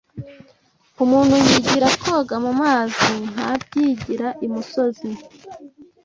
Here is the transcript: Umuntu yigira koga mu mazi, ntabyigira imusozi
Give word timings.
Umuntu 1.03 1.33
yigira 1.45 1.87
koga 2.01 2.35
mu 2.45 2.51
mazi, 2.61 3.09
ntabyigira 3.31 4.27
imusozi 4.45 5.09